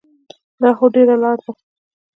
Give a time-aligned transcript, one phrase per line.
[0.61, 1.51] دا خو ډېره لاره ده.